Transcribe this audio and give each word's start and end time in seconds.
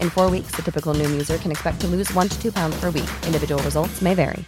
In 0.00 0.10
four 0.10 0.30
weeks, 0.30 0.50
the 0.56 0.62
typical 0.62 0.92
Noom 0.94 1.12
user 1.12 1.38
can 1.38 1.50
expect 1.50 1.80
to 1.80 1.86
lose 1.86 2.12
one 2.14 2.28
to 2.28 2.36
two 2.40 2.50
pounds 2.50 2.76
per 2.80 2.90
week. 2.90 3.08
Individual 3.26 3.62
results 3.62 4.02
may 4.02 4.14
vary. 4.14 4.44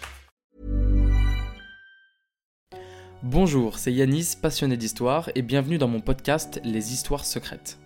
Bonjour, 3.22 3.78
c'est 3.78 3.92
Yanis, 3.92 4.36
passionné 4.40 4.76
d'histoire, 4.76 5.30
et 5.34 5.42
bienvenue 5.42 5.78
dans 5.78 5.88
mon 5.88 6.00
podcast 6.00 6.60
Les 6.64 6.92
Histoires 6.92 7.24
secrètes. 7.24 7.78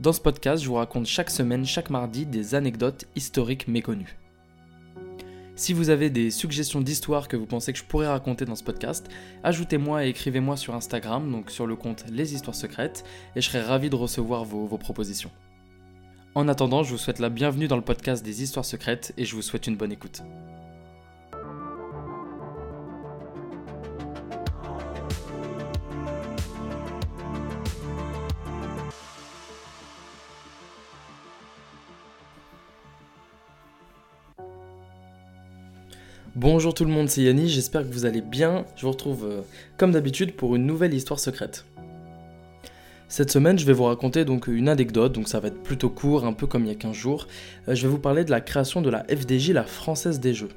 Dans 0.00 0.12
ce 0.12 0.20
podcast, 0.20 0.62
je 0.62 0.68
vous 0.68 0.74
raconte 0.74 1.06
chaque 1.06 1.30
semaine, 1.30 1.64
chaque 1.64 1.90
mardi, 1.90 2.26
des 2.26 2.54
anecdotes 2.54 3.06
historiques 3.14 3.68
méconnues. 3.68 4.18
Si 5.54 5.74
vous 5.74 5.90
avez 5.90 6.10
des 6.10 6.30
suggestions 6.30 6.80
d'histoires 6.80 7.28
que 7.28 7.36
vous 7.36 7.46
pensez 7.46 7.72
que 7.72 7.78
je 7.78 7.84
pourrais 7.84 8.08
raconter 8.08 8.46
dans 8.46 8.56
ce 8.56 8.64
podcast, 8.64 9.08
ajoutez-moi 9.44 10.06
et 10.06 10.08
écrivez-moi 10.08 10.56
sur 10.56 10.74
Instagram, 10.74 11.30
donc 11.30 11.50
sur 11.50 11.66
le 11.66 11.76
compte 11.76 12.04
Les 12.10 12.34
Histoires 12.34 12.56
Secrètes, 12.56 13.04
et 13.36 13.40
je 13.40 13.48
serai 13.48 13.60
ravi 13.60 13.90
de 13.90 13.96
recevoir 13.96 14.44
vos, 14.44 14.66
vos 14.66 14.78
propositions. 14.78 15.30
En 16.34 16.48
attendant, 16.48 16.82
je 16.82 16.92
vous 16.92 16.98
souhaite 16.98 17.18
la 17.18 17.28
bienvenue 17.28 17.68
dans 17.68 17.76
le 17.76 17.82
podcast 17.82 18.24
des 18.24 18.42
Histoires 18.42 18.64
Secrètes 18.64 19.12
et 19.18 19.26
je 19.26 19.34
vous 19.34 19.42
souhaite 19.42 19.66
une 19.66 19.76
bonne 19.76 19.92
écoute. 19.92 20.22
Bonjour 36.34 36.72
tout 36.72 36.86
le 36.86 36.90
monde, 36.90 37.10
c'est 37.10 37.20
Yanni, 37.22 37.50
j'espère 37.50 37.82
que 37.82 37.92
vous 37.92 38.06
allez 38.06 38.22
bien. 38.22 38.64
Je 38.76 38.86
vous 38.86 38.92
retrouve 38.92 39.26
euh, 39.26 39.42
comme 39.76 39.92
d'habitude 39.92 40.34
pour 40.34 40.56
une 40.56 40.64
nouvelle 40.64 40.94
histoire 40.94 41.20
secrète. 41.20 41.66
Cette 43.12 43.30
semaine, 43.30 43.58
je 43.58 43.66
vais 43.66 43.74
vous 43.74 43.84
raconter 43.84 44.24
donc 44.24 44.46
une 44.46 44.70
anecdote, 44.70 45.12
donc 45.12 45.28
ça 45.28 45.38
va 45.38 45.48
être 45.48 45.62
plutôt 45.62 45.90
court, 45.90 46.24
un 46.24 46.32
peu 46.32 46.46
comme 46.46 46.64
il 46.64 46.68
y 46.68 46.70
a 46.70 46.74
15 46.74 46.96
jours. 46.96 47.26
Euh, 47.68 47.74
je 47.74 47.82
vais 47.82 47.88
vous 47.88 47.98
parler 47.98 48.24
de 48.24 48.30
la 48.30 48.40
création 48.40 48.80
de 48.80 48.88
la 48.88 49.04
FDJ, 49.04 49.50
la 49.50 49.64
Française 49.64 50.18
des 50.18 50.32
Jeux. 50.32 50.48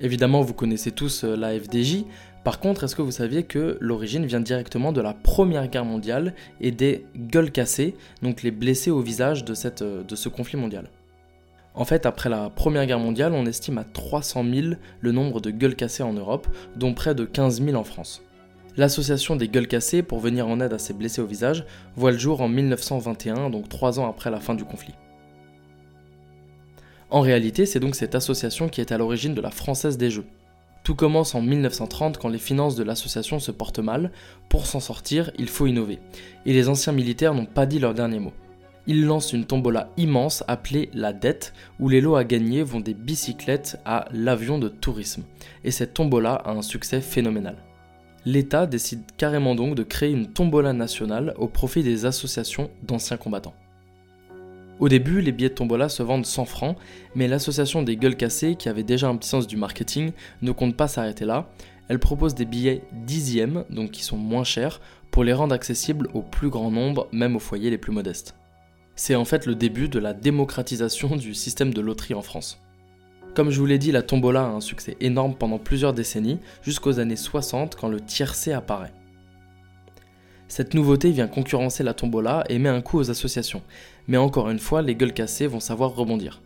Évidemment, 0.00 0.42
vous 0.42 0.54
connaissez 0.54 0.92
tous 0.92 1.24
euh, 1.24 1.34
la 1.34 1.58
FDJ. 1.58 2.04
Par 2.44 2.60
contre, 2.60 2.84
est-ce 2.84 2.94
que 2.94 3.02
vous 3.02 3.10
saviez 3.10 3.42
que 3.42 3.76
l'origine 3.80 4.26
vient 4.26 4.38
directement 4.38 4.92
de 4.92 5.00
la 5.00 5.12
Première 5.12 5.66
Guerre 5.66 5.84
mondiale 5.84 6.36
et 6.60 6.70
des 6.70 7.04
gueules 7.16 7.50
cassées, 7.50 7.96
donc 8.22 8.44
les 8.44 8.52
blessés 8.52 8.92
au 8.92 9.00
visage 9.00 9.44
de, 9.44 9.54
cette, 9.54 9.82
de 9.82 10.14
ce 10.14 10.28
conflit 10.28 10.56
mondial? 10.56 10.88
En 11.74 11.84
fait, 11.84 12.06
après 12.06 12.28
la 12.28 12.48
Première 12.48 12.86
Guerre 12.86 13.00
mondiale, 13.00 13.32
on 13.32 13.44
estime 13.44 13.78
à 13.78 13.84
300 13.84 14.44
000 14.44 14.66
le 15.00 15.10
nombre 15.10 15.40
de 15.40 15.50
gueules 15.50 15.74
cassées 15.74 16.04
en 16.04 16.12
Europe, 16.12 16.46
dont 16.76 16.94
près 16.94 17.16
de 17.16 17.24
15 17.24 17.60
000 17.60 17.76
en 17.76 17.82
France. 17.82 18.22
L'association 18.76 19.36
des 19.36 19.48
gueules 19.48 19.68
cassées 19.68 20.02
pour 20.02 20.20
venir 20.20 20.48
en 20.48 20.60
aide 20.60 20.72
à 20.72 20.78
ces 20.78 20.94
blessés 20.94 21.20
au 21.20 21.26
visage 21.26 21.64
voit 21.96 22.12
le 22.12 22.18
jour 22.18 22.40
en 22.40 22.48
1921, 22.48 23.50
donc 23.50 23.68
trois 23.68 23.98
ans 23.98 24.08
après 24.08 24.30
la 24.30 24.40
fin 24.40 24.54
du 24.54 24.64
conflit. 24.64 24.94
En 27.10 27.20
réalité, 27.20 27.66
c'est 27.66 27.80
donc 27.80 27.96
cette 27.96 28.14
association 28.14 28.68
qui 28.68 28.80
est 28.80 28.92
à 28.92 28.98
l'origine 28.98 29.34
de 29.34 29.40
la 29.40 29.50
Française 29.50 29.98
des 29.98 30.10
Jeux. 30.10 30.26
Tout 30.84 30.94
commence 30.94 31.34
en 31.34 31.42
1930 31.42 32.18
quand 32.18 32.28
les 32.28 32.38
finances 32.38 32.76
de 32.76 32.84
l'association 32.84 33.38
se 33.38 33.50
portent 33.50 33.80
mal. 33.80 34.12
Pour 34.48 34.66
s'en 34.66 34.80
sortir, 34.80 35.30
il 35.38 35.48
faut 35.48 35.66
innover. 35.66 35.98
Et 36.46 36.52
les 36.52 36.68
anciens 36.68 36.92
militaires 36.92 37.34
n'ont 37.34 37.46
pas 37.46 37.66
dit 37.66 37.78
leur 37.78 37.94
dernier 37.94 38.20
mot 38.20 38.32
il 38.86 39.04
lance 39.04 39.32
une 39.32 39.44
tombola 39.44 39.90
immense 39.96 40.42
appelée 40.48 40.90
la 40.94 41.12
dette, 41.12 41.52
où 41.78 41.88
les 41.88 42.00
lots 42.00 42.16
à 42.16 42.24
gagner 42.24 42.64
vont 42.64 42.80
des 42.80 42.92
bicyclettes 42.92 43.78
à 43.84 44.06
l'avion 44.12 44.58
de 44.58 44.68
tourisme. 44.68 45.22
Et 45.62 45.70
cette 45.70 45.94
tombola 45.94 46.34
a 46.34 46.50
un 46.50 46.62
succès 46.62 47.00
phénoménal. 47.00 47.56
L'État 48.24 48.66
décide 48.66 49.02
carrément 49.16 49.54
donc 49.54 49.74
de 49.74 49.82
créer 49.82 50.10
une 50.10 50.32
tombola 50.32 50.72
nationale 50.72 51.34
au 51.38 51.48
profit 51.48 51.82
des 51.82 52.04
associations 52.04 52.70
d'anciens 52.82 53.16
combattants. 53.16 53.54
Au 54.78 54.88
début, 54.88 55.20
les 55.20 55.32
billets 55.32 55.50
de 55.50 55.54
tombola 55.54 55.88
se 55.88 56.02
vendent 56.02 56.26
100 56.26 56.44
francs, 56.46 56.76
mais 57.14 57.28
l'association 57.28 57.82
des 57.82 57.96
gueules 57.96 58.16
cassées, 58.16 58.56
qui 58.56 58.68
avait 58.68 58.82
déjà 58.82 59.08
un 59.08 59.16
petit 59.16 59.28
sens 59.28 59.46
du 59.46 59.56
marketing, 59.56 60.12
ne 60.42 60.52
compte 60.52 60.76
pas 60.76 60.88
s'arrêter 60.88 61.24
là. 61.24 61.50
Elle 61.88 61.98
propose 61.98 62.34
des 62.34 62.46
billets 62.46 62.82
dixièmes, 62.92 63.64
donc 63.68 63.90
qui 63.90 64.02
sont 64.02 64.16
moins 64.16 64.44
chers, 64.44 64.80
pour 65.10 65.24
les 65.24 65.32
rendre 65.32 65.54
accessibles 65.54 66.08
au 66.14 66.22
plus 66.22 66.48
grand 66.48 66.70
nombre, 66.70 67.08
même 67.12 67.36
aux 67.36 67.40
foyers 67.40 67.70
les 67.70 67.78
plus 67.78 67.92
modestes 67.92 68.34
c'est 69.00 69.14
en 69.14 69.24
fait 69.24 69.46
le 69.46 69.54
début 69.54 69.88
de 69.88 69.98
la 69.98 70.12
démocratisation 70.12 71.16
du 71.16 71.32
système 71.32 71.72
de 71.72 71.80
loterie 71.80 72.12
en 72.12 72.20
France. 72.20 72.60
Comme 73.34 73.50
je 73.50 73.60
vous 73.60 73.66
l'ai 73.66 73.78
dit, 73.78 73.92
la 73.92 74.02
tombola 74.02 74.42
a 74.42 74.48
un 74.48 74.60
succès 74.60 74.96
énorme 75.00 75.34
pendant 75.34 75.58
plusieurs 75.58 75.92
décennies, 75.92 76.40
jusqu'aux 76.62 76.98
années 76.98 77.16
60 77.16 77.76
quand 77.76 77.88
le 77.88 78.00
tiercé 78.00 78.52
apparaît. 78.52 78.92
Cette 80.48 80.74
nouveauté 80.74 81.12
vient 81.12 81.28
concurrencer 81.28 81.84
la 81.84 81.94
tombola 81.94 82.44
et 82.48 82.58
met 82.58 82.68
un 82.68 82.80
coup 82.80 82.98
aux 82.98 83.10
associations, 83.10 83.62
mais 84.08 84.16
encore 84.16 84.50
une 84.50 84.58
fois, 84.58 84.82
les 84.82 84.96
gueules 84.96 85.12
cassées 85.12 85.46
vont 85.46 85.60
savoir 85.60 85.94
rebondir. 85.94 86.42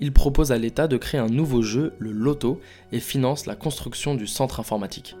Il 0.00 0.12
propose 0.12 0.52
à 0.52 0.58
l'État 0.58 0.86
de 0.86 0.98
créer 0.98 1.20
un 1.20 1.28
nouveau 1.28 1.62
jeu, 1.62 1.94
le 1.98 2.12
loto, 2.12 2.60
et 2.92 3.00
finance 3.00 3.46
la 3.46 3.56
construction 3.56 4.14
du 4.14 4.26
centre 4.26 4.60
informatique. 4.60 5.16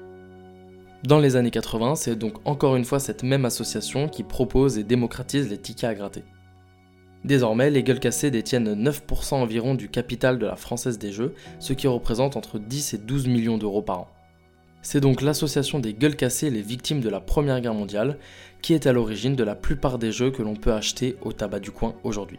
Dans 1.04 1.20
les 1.20 1.36
années 1.36 1.50
80, 1.50 1.94
c'est 1.94 2.16
donc 2.16 2.34
encore 2.44 2.76
une 2.76 2.84
fois 2.84 3.00
cette 3.00 3.22
même 3.22 3.46
association 3.46 4.08
qui 4.08 4.24
propose 4.24 4.78
et 4.78 4.84
démocratise 4.84 5.48
les 5.48 5.58
tickets 5.58 5.88
à 5.88 5.94
gratter. 5.94 6.22
Désormais, 7.24 7.70
les 7.70 7.82
gueules 7.82 8.00
cassées 8.00 8.30
détiennent 8.30 8.74
9% 8.74 9.34
environ 9.34 9.74
du 9.74 9.88
capital 9.88 10.38
de 10.38 10.46
la 10.46 10.56
Française 10.56 10.98
des 10.98 11.12
Jeux, 11.12 11.34
ce 11.58 11.72
qui 11.72 11.86
représente 11.88 12.36
entre 12.36 12.58
10 12.58 12.94
et 12.94 12.98
12 12.98 13.26
millions 13.26 13.58
d'euros 13.58 13.82
par 13.82 14.00
an. 14.00 14.08
C'est 14.82 15.00
donc 15.00 15.22
l'association 15.22 15.80
des 15.80 15.92
gueules 15.92 16.16
cassées 16.16 16.50
les 16.50 16.62
victimes 16.62 17.00
de 17.00 17.08
la 17.08 17.20
Première 17.20 17.60
Guerre 17.60 17.74
mondiale 17.74 18.16
qui 18.62 18.74
est 18.74 18.86
à 18.86 18.92
l'origine 18.92 19.36
de 19.36 19.44
la 19.44 19.54
plupart 19.54 19.98
des 19.98 20.12
jeux 20.12 20.30
que 20.30 20.42
l'on 20.42 20.56
peut 20.56 20.72
acheter 20.72 21.16
au 21.22 21.32
tabac 21.32 21.60
du 21.60 21.70
coin 21.70 21.94
aujourd'hui. 22.04 22.38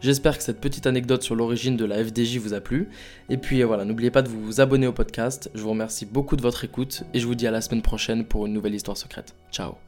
J'espère 0.00 0.38
que 0.38 0.44
cette 0.44 0.60
petite 0.60 0.86
anecdote 0.86 1.22
sur 1.22 1.34
l'origine 1.34 1.76
de 1.76 1.84
la 1.84 2.04
FDJ 2.04 2.38
vous 2.38 2.54
a 2.54 2.60
plu. 2.60 2.88
Et 3.28 3.36
puis 3.36 3.62
voilà, 3.62 3.84
n'oubliez 3.84 4.10
pas 4.10 4.22
de 4.22 4.28
vous 4.28 4.60
abonner 4.60 4.86
au 4.86 4.92
podcast. 4.92 5.50
Je 5.54 5.62
vous 5.62 5.70
remercie 5.70 6.06
beaucoup 6.06 6.36
de 6.36 6.42
votre 6.42 6.64
écoute 6.64 7.02
et 7.14 7.18
je 7.18 7.26
vous 7.26 7.34
dis 7.34 7.46
à 7.46 7.50
la 7.50 7.60
semaine 7.60 7.82
prochaine 7.82 8.24
pour 8.24 8.46
une 8.46 8.52
nouvelle 8.52 8.74
histoire 8.74 8.96
secrète. 8.96 9.34
Ciao 9.50 9.87